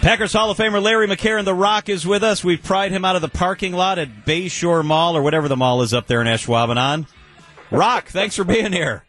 Packers 0.00 0.32
Hall 0.32 0.50
of 0.50 0.58
Famer 0.58 0.82
Larry 0.82 1.06
McCarren, 1.06 1.44
The 1.44 1.54
Rock, 1.54 1.88
is 1.88 2.04
with 2.04 2.24
us. 2.24 2.42
We've 2.42 2.62
pried 2.62 2.90
him 2.90 3.04
out 3.04 3.14
of 3.14 3.22
the 3.22 3.28
parking 3.28 3.72
lot 3.72 4.00
at 4.00 4.24
Bayshore 4.26 4.84
Mall 4.84 5.16
or 5.16 5.22
whatever 5.22 5.46
the 5.46 5.56
mall 5.56 5.82
is 5.82 5.94
up 5.94 6.08
there 6.08 6.20
in 6.20 6.26
Ashwaubenon. 6.26 7.06
Rock, 7.70 8.08
thanks 8.08 8.34
for 8.34 8.42
being 8.42 8.72
here. 8.72 9.04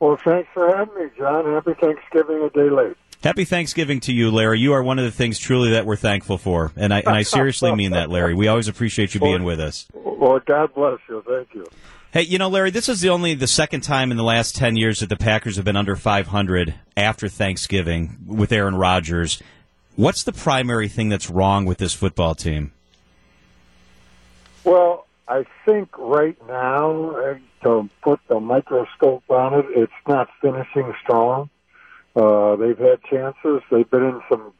Well, 0.00 0.18
thanks 0.22 0.48
for 0.52 0.76
having 0.76 0.94
me, 0.94 1.10
John. 1.16 1.46
Happy 1.46 1.72
Thanksgiving 1.80 2.42
a 2.42 2.50
day 2.50 2.68
late. 2.68 2.96
Happy 3.22 3.46
Thanksgiving 3.46 4.00
to 4.00 4.12
you, 4.12 4.30
Larry. 4.30 4.60
You 4.60 4.74
are 4.74 4.82
one 4.82 4.98
of 4.98 5.06
the 5.06 5.10
things 5.10 5.38
truly 5.38 5.70
that 5.70 5.86
we're 5.86 5.96
thankful 5.96 6.36
for, 6.36 6.72
and 6.76 6.92
I 6.92 7.00
and 7.00 7.16
I 7.16 7.22
seriously 7.22 7.74
mean 7.74 7.92
that, 7.92 8.10
Larry. 8.10 8.34
We 8.34 8.48
always 8.48 8.68
appreciate 8.68 9.14
you 9.14 9.20
being 9.20 9.44
with 9.44 9.60
us. 9.60 9.86
Well, 9.94 10.38
God 10.44 10.74
bless 10.74 10.98
you. 11.08 11.24
Thank 11.26 11.54
you. 11.54 11.64
Hey, 12.14 12.22
you 12.22 12.38
know, 12.38 12.48
Larry, 12.48 12.70
this 12.70 12.88
is 12.88 13.00
the 13.00 13.08
only 13.08 13.34
the 13.34 13.48
second 13.48 13.80
time 13.80 14.12
in 14.12 14.16
the 14.16 14.22
last 14.22 14.54
ten 14.54 14.76
years 14.76 15.00
that 15.00 15.08
the 15.08 15.16
Packers 15.16 15.56
have 15.56 15.64
been 15.64 15.74
under 15.74 15.96
500 15.96 16.72
after 16.96 17.28
Thanksgiving 17.28 18.18
with 18.24 18.52
Aaron 18.52 18.76
Rodgers. 18.76 19.42
What's 19.96 20.22
the 20.22 20.32
primary 20.32 20.86
thing 20.86 21.08
that's 21.08 21.28
wrong 21.28 21.64
with 21.64 21.78
this 21.78 21.92
football 21.92 22.36
team? 22.36 22.70
Well, 24.62 25.08
I 25.26 25.44
think 25.66 25.88
right 25.98 26.38
now, 26.46 27.16
uh, 27.16 27.34
to 27.64 27.90
put 28.00 28.20
the 28.28 28.38
microscope 28.38 29.24
on 29.28 29.54
it, 29.54 29.66
it's 29.70 29.92
not 30.06 30.28
finishing 30.40 30.94
strong. 31.02 31.50
Uh, 32.14 32.54
they've 32.54 32.78
had 32.78 33.02
chances. 33.10 33.60
They've 33.72 33.90
been 33.90 34.04
in 34.04 34.22
some 34.28 34.52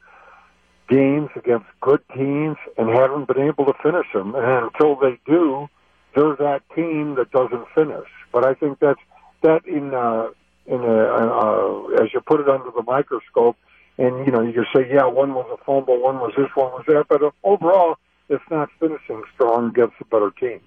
games 0.88 1.30
against 1.36 1.66
good 1.80 2.02
teams 2.16 2.56
and 2.76 2.88
haven't 2.88 3.28
been 3.28 3.46
able 3.46 3.66
to 3.66 3.74
finish 3.80 4.08
them. 4.12 4.34
And 4.34 4.72
until 4.74 4.96
they 4.96 5.20
do, 5.24 5.68
they're 6.14 6.36
that 6.36 6.62
team 6.74 7.16
that 7.16 7.30
doesn't 7.30 7.66
finish. 7.74 8.08
But 8.32 8.44
I 8.44 8.54
think 8.54 8.78
that's 8.78 9.00
that 9.42 9.66
in 9.66 9.94
uh, 9.94 10.28
in 10.66 10.80
a, 10.80 10.98
uh, 11.04 12.02
as 12.02 12.12
you 12.14 12.20
put 12.20 12.40
it 12.40 12.48
under 12.48 12.70
the 12.70 12.82
microscope, 12.82 13.56
and 13.98 14.26
you 14.26 14.32
know 14.32 14.42
you 14.42 14.52
can 14.52 14.66
say, 14.74 14.88
yeah, 14.92 15.06
one 15.06 15.34
was 15.34 15.46
a 15.52 15.62
fumble, 15.64 16.00
one 16.00 16.16
was 16.16 16.32
this, 16.36 16.48
one 16.54 16.72
was 16.72 16.84
that, 16.88 17.06
but 17.08 17.20
overall, 17.42 17.96
it's 18.28 18.44
not 18.50 18.70
finishing 18.80 19.22
strong 19.34 19.68
against 19.68 19.98
the 19.98 20.04
better 20.06 20.30
teams 20.30 20.62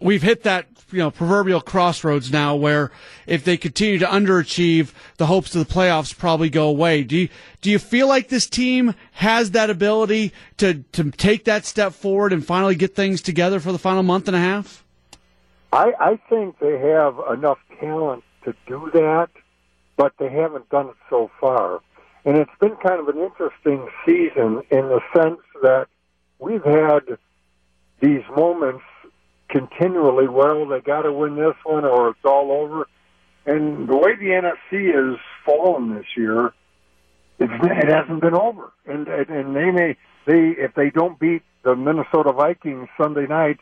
we've 0.00 0.22
hit 0.22 0.42
that 0.44 0.66
you 0.90 0.98
know 0.98 1.10
proverbial 1.10 1.60
crossroads 1.60 2.32
now 2.32 2.54
where 2.56 2.90
if 3.26 3.44
they 3.44 3.56
continue 3.56 3.98
to 3.98 4.06
underachieve 4.06 4.92
the 5.16 5.26
hopes 5.26 5.54
of 5.54 5.66
the 5.66 5.72
playoffs 5.72 6.16
probably 6.16 6.50
go 6.50 6.68
away. 6.68 7.02
Do 7.02 7.16
you 7.16 7.28
do 7.60 7.70
you 7.70 7.78
feel 7.78 8.08
like 8.08 8.28
this 8.28 8.48
team 8.48 8.94
has 9.12 9.52
that 9.52 9.70
ability 9.70 10.32
to 10.58 10.84
to 10.92 11.10
take 11.10 11.44
that 11.44 11.66
step 11.66 11.92
forward 11.92 12.32
and 12.32 12.44
finally 12.44 12.74
get 12.74 12.94
things 12.94 13.20
together 13.20 13.60
for 13.60 13.72
the 13.72 13.78
final 13.78 14.02
month 14.02 14.28
and 14.28 14.36
a 14.36 14.40
half? 14.40 14.84
I 15.72 15.92
i 16.00 16.18
think 16.28 16.58
they 16.58 16.78
have 16.78 17.16
enough 17.32 17.58
talent 17.80 18.24
to 18.44 18.54
do 18.66 18.90
that 18.94 19.28
but 19.98 20.12
they 20.18 20.30
haven't 20.30 20.70
done 20.70 20.88
it 20.88 20.96
so 21.10 21.30
far. 21.38 21.80
And 22.24 22.38
it's 22.38 22.50
been 22.60 22.76
kind 22.76 23.00
of 23.00 23.08
an 23.08 23.18
interesting 23.18 23.86
season 24.06 24.62
in 24.70 24.88
the 24.88 25.00
sense 25.14 25.40
that 25.62 25.88
we've 26.38 26.64
had 26.64 27.18
these 28.00 28.22
moments 28.34 28.84
continually, 29.48 30.28
well, 30.28 30.66
they 30.66 30.80
got 30.80 31.02
to 31.02 31.12
win 31.12 31.36
this 31.36 31.54
one 31.64 31.84
or 31.84 32.10
it's 32.10 32.24
all 32.24 32.52
over. 32.52 32.86
And 33.46 33.88
the 33.88 33.96
way 33.96 34.14
the 34.16 34.26
NFC 34.26 35.14
is 35.14 35.18
fallen 35.44 35.94
this 35.94 36.06
year, 36.16 36.52
it's, 37.38 37.52
it 37.62 37.88
hasn't 37.88 38.20
been 38.20 38.34
over. 38.34 38.72
And 38.86 39.08
and 39.08 39.56
they 39.56 39.70
may 39.70 39.96
they 40.26 40.50
if 40.60 40.74
they 40.74 40.90
don't 40.90 41.18
beat 41.18 41.42
the 41.62 41.74
Minnesota 41.74 42.32
Vikings 42.32 42.88
Sunday 43.00 43.26
night, 43.26 43.58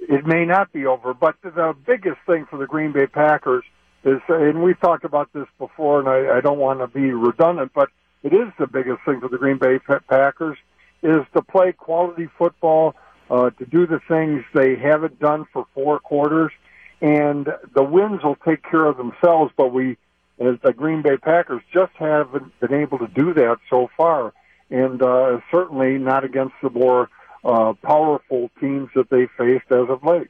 it 0.00 0.26
may 0.26 0.44
not 0.44 0.72
be 0.72 0.86
over. 0.86 1.14
But 1.14 1.36
the 1.42 1.74
biggest 1.86 2.18
thing 2.26 2.46
for 2.50 2.58
the 2.58 2.66
Green 2.66 2.92
Bay 2.92 3.06
Packers 3.06 3.64
is, 4.04 4.20
and 4.28 4.62
we've 4.62 4.80
talked 4.80 5.04
about 5.04 5.32
this 5.32 5.46
before, 5.58 6.00
and 6.00 6.08
I, 6.08 6.38
I 6.38 6.40
don't 6.40 6.58
want 6.58 6.80
to 6.80 6.86
be 6.88 7.12
redundant, 7.12 7.72
but 7.74 7.90
it 8.22 8.32
is 8.32 8.48
the 8.58 8.66
biggest 8.66 9.00
thing 9.04 9.20
for 9.20 9.28
the 9.28 9.38
Green 9.38 9.58
Bay 9.58 9.78
Packers 10.08 10.58
is 11.02 11.24
to 11.34 11.42
play 11.42 11.72
quality 11.72 12.28
football 12.38 12.94
uh, 13.30 13.50
to 13.50 13.66
do 13.66 13.86
the 13.86 14.00
things 14.08 14.44
they 14.54 14.76
haven't 14.76 15.18
done 15.18 15.46
for 15.52 15.66
four 15.74 15.98
quarters, 15.98 16.52
and 17.00 17.48
the 17.74 17.82
wins 17.82 18.22
will 18.22 18.36
take 18.36 18.62
care 18.62 18.86
of 18.86 18.96
themselves. 18.96 19.52
But 19.56 19.72
we, 19.72 19.96
as 20.38 20.56
the 20.62 20.72
Green 20.72 21.02
Bay 21.02 21.16
Packers, 21.16 21.62
just 21.72 21.92
haven't 21.94 22.58
been 22.60 22.74
able 22.74 22.98
to 22.98 23.08
do 23.08 23.34
that 23.34 23.58
so 23.70 23.90
far, 23.96 24.32
and 24.70 25.02
uh, 25.02 25.40
certainly 25.50 25.98
not 25.98 26.24
against 26.24 26.54
the 26.62 26.70
more 26.70 27.08
uh, 27.44 27.72
powerful 27.82 28.50
teams 28.60 28.88
that 28.94 29.10
they 29.10 29.26
faced 29.36 29.70
as 29.70 29.88
of 29.88 30.02
late. 30.04 30.28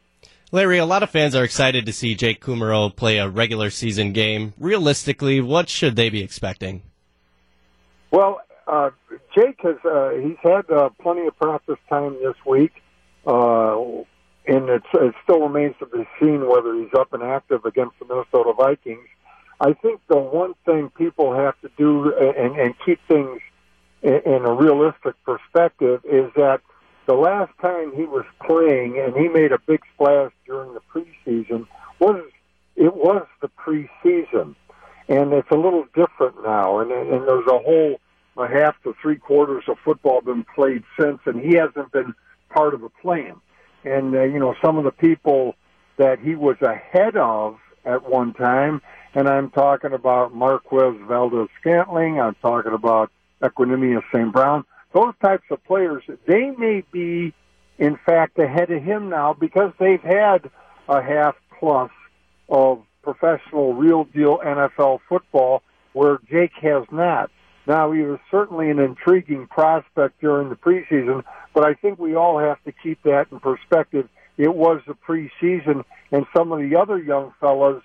Larry, 0.51 0.79
a 0.79 0.87
lot 0.87 1.03
of 1.03 1.11
fans 1.11 1.35
are 1.35 1.45
excited 1.45 1.85
to 1.87 1.93
see 1.93 2.15
Jake 2.15 2.43
Kumerow 2.43 2.95
play 2.95 3.19
a 3.19 3.29
regular 3.29 3.69
season 3.69 4.13
game. 4.13 4.55
Realistically, 4.59 5.43
what 5.43 5.69
should 5.69 5.95
they 5.95 6.09
be 6.09 6.23
expecting? 6.23 6.83
Well, 8.11 8.41
uh, 8.67 8.91
Jake 9.35 9.61
has 9.63 9.77
uh, 9.85 10.11
he's 10.11 10.39
had 10.43 10.71
uh, 10.71 10.89
plenty 11.03 11.27
of 11.27 11.37
practice 11.39 11.77
time 11.91 12.15
this 12.23 12.35
week. 12.47 12.73
Uh, 13.27 14.05
and 14.47 14.69
it's, 14.71 14.87
it 14.95 15.15
still 15.23 15.41
remains 15.41 15.75
to 15.79 15.87
be 15.87 16.09
seen 16.19 16.49
whether 16.49 16.75
he's 16.75 16.93
up 16.95 17.13
and 17.13 17.23
active 17.23 17.65
against 17.65 17.99
the 17.99 18.07
Minnesota 18.07 18.53
Vikings. 18.57 19.07
I 19.61 19.73
think 19.75 20.01
the 20.09 20.17
one 20.17 20.55
thing 20.65 20.91
people 20.97 21.35
have 21.35 21.61
to 21.61 21.71
do 21.77 22.15
and, 22.17 22.57
and 22.57 22.75
keep 22.85 23.01
things 23.09 23.41
in, 24.03 24.45
a 24.45 24.53
realistic 24.55 25.15
perspective 25.25 26.01
is 26.05 26.31
that 26.37 26.61
the 27.07 27.15
last 27.15 27.53
time 27.61 27.93
he 27.95 28.05
was 28.05 28.25
playing 28.47 28.99
and 28.99 29.17
he 29.17 29.29
made 29.29 29.53
a 29.53 29.59
big 29.59 29.81
splash 29.95 30.31
during 30.47 30.75
the 30.75 30.81
preseason 30.93 31.67
was 31.99 32.23
it 32.77 32.95
was 32.95 33.27
the 33.41 33.49
preseason, 33.49 34.55
and 35.09 35.33
it's 35.33 35.51
a 35.51 35.57
little 35.57 35.85
different 35.95 36.43
now. 36.45 36.79
And, 36.79 36.93
and 36.93 37.27
there's 37.27 37.47
a 37.49 37.59
whole 37.59 37.99
a 38.37 38.47
half 38.47 38.81
to 38.85 38.95
three 39.03 39.17
quarters 39.17 39.65
of 39.67 39.77
football 39.85 40.21
been 40.21 40.45
played 40.55 40.85
since, 40.99 41.19
and 41.27 41.41
he 41.41 41.57
hasn't 41.57 41.91
been 41.91 42.15
part 42.49 42.75
of 42.75 42.81
the 42.81 42.91
plan. 43.03 43.37
And, 43.85 44.15
uh, 44.15 44.23
you 44.23 44.39
know, 44.39 44.55
some 44.65 44.79
of 44.79 44.85
the 44.85 44.91
people 44.91 45.55
that 45.97 46.19
he 46.19 46.35
was 46.35 46.57
ahead 46.63 47.17
of 47.17 47.59
at 47.85 48.09
one 48.09 48.35
time, 48.35 48.83
and 49.15 49.29
I'm 49.29 49.51
talking 49.51 49.93
about 49.93 50.35
Marquez 50.35 50.95
Valdes 51.07 51.51
Scantling, 51.61 52.21
I'm 52.21 52.37
talking 52.43 52.73
about 52.73 53.11
Equanimeous 53.43 54.03
St. 54.13 54.33
Brown, 54.33 54.65
those 54.93 55.15
types 55.23 55.45
of 55.51 55.63
players, 55.65 56.03
they 56.27 56.51
may 56.51 56.83
be, 56.93 57.33
in 57.79 57.99
fact, 58.05 58.39
ahead 58.39 58.71
of 58.71 58.83
him 58.83 59.09
now 59.09 59.35
because 59.35 59.73
they've 59.79 60.03
had 60.03 60.51
a 60.89 61.03
half 61.03 61.37
plus 61.59 61.91
of 62.49 62.83
professional, 63.03 63.75
real 63.75 64.05
deal 64.05 64.39
NFL 64.39 65.01
football 65.09 65.63
where 65.93 66.19
Jake 66.31 66.53
has 66.61 66.85
not. 66.91 67.31
Now, 67.69 67.93
he 67.93 68.01
was 68.01 68.19
certainly 68.31 68.71
an 68.71 68.79
intriguing 68.79 69.47
prospect 69.47 70.23
during 70.23 70.49
the 70.49 70.57
preseason, 70.57 71.23
but 71.53 71.67
I 71.67 71.75
think 71.75 71.99
we 71.99 72.15
all 72.15 72.39
have 72.39 72.65
to 72.65 72.73
keep 72.73 73.03
that 73.03 73.27
in 73.31 73.41
perspective. 73.41 74.09
It 74.39 74.55
was 74.55 74.81
the 74.87 74.95
preseason, 74.95 75.85
and 76.11 76.25
some 76.35 76.51
of 76.51 76.61
the 76.61 76.77
other 76.77 76.99
young 76.99 77.35
fellows 77.39 77.83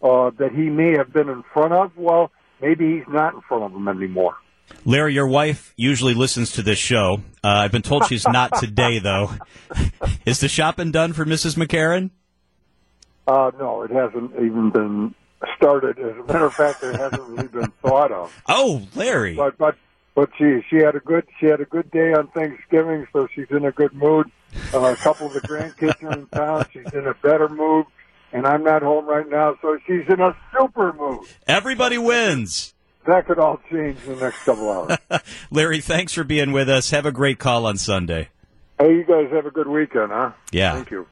uh, 0.00 0.30
that 0.38 0.52
he 0.52 0.70
may 0.70 0.92
have 0.96 1.12
been 1.12 1.28
in 1.28 1.42
front 1.52 1.72
of, 1.72 1.90
well, 1.96 2.30
maybe 2.62 2.98
he's 2.98 3.08
not 3.08 3.34
in 3.34 3.40
front 3.40 3.64
of 3.64 3.72
them 3.72 3.88
anymore. 3.88 4.36
Larry, 4.84 5.14
your 5.14 5.26
wife 5.26 5.74
usually 5.76 6.14
listens 6.14 6.52
to 6.52 6.62
this 6.62 6.78
show. 6.78 7.20
Uh, 7.42 7.48
I've 7.48 7.72
been 7.72 7.82
told 7.82 8.06
she's 8.06 8.28
not 8.28 8.52
today, 8.60 9.00
though. 9.00 9.32
Is 10.24 10.38
the 10.38 10.48
shopping 10.48 10.92
done 10.92 11.12
for 11.12 11.24
Mrs. 11.24 11.56
McCarren? 11.56 12.10
Uh, 13.26 13.50
no, 13.58 13.82
it 13.82 13.90
hasn't 13.90 14.32
even 14.34 14.70
been 14.70 15.14
started. 15.56 15.98
As 15.98 16.16
a 16.16 16.24
matter 16.24 16.46
of 16.46 16.54
fact, 16.54 16.82
it 16.82 16.96
hasn't 16.96 17.22
really 17.22 17.48
been 17.48 17.70
thought 17.82 18.12
of. 18.12 18.32
Oh, 18.48 18.86
Larry! 18.94 19.34
But 19.34 19.58
but 19.58 19.76
but 20.14 20.30
she 20.38 20.60
she 20.70 20.76
had 20.76 20.94
a 20.96 21.00
good 21.00 21.24
she 21.38 21.46
had 21.46 21.60
a 21.60 21.64
good 21.64 21.90
day 21.90 22.12
on 22.12 22.28
Thanksgiving, 22.28 23.06
so 23.12 23.28
she's 23.34 23.50
in 23.50 23.64
a 23.64 23.72
good 23.72 23.92
mood. 23.94 24.30
Uh, 24.72 24.80
a 24.80 24.96
couple 24.96 25.26
of 25.26 25.34
the 25.34 25.40
grandkids 25.40 26.02
are 26.02 26.12
in 26.18 26.26
town. 26.28 26.66
She's 26.72 26.90
in 26.94 27.06
a 27.06 27.14
better 27.14 27.48
mood, 27.48 27.86
and 28.32 28.46
I'm 28.46 28.64
not 28.64 28.82
home 28.82 29.06
right 29.06 29.28
now, 29.28 29.56
so 29.60 29.78
she's 29.86 30.08
in 30.08 30.20
a 30.20 30.34
super 30.56 30.92
mood. 30.94 31.20
Everybody 31.46 31.98
wins. 31.98 32.72
That 33.06 33.26
could 33.26 33.38
all 33.38 33.60
change 33.70 33.98
in 34.06 34.14
the 34.16 34.20
next 34.24 34.42
couple 34.44 34.70
hours. 34.70 34.98
Larry, 35.50 35.80
thanks 35.80 36.12
for 36.14 36.24
being 36.24 36.50
with 36.52 36.68
us. 36.68 36.90
Have 36.90 37.06
a 37.06 37.12
great 37.12 37.38
call 37.38 37.66
on 37.66 37.76
Sunday. 37.76 38.30
Hey, 38.78 38.94
you 38.96 39.04
guys 39.04 39.30
have 39.30 39.46
a 39.46 39.50
good 39.50 39.68
weekend, 39.68 40.10
huh? 40.10 40.32
Yeah. 40.52 40.74
Thank 40.74 40.90
you. 40.90 41.04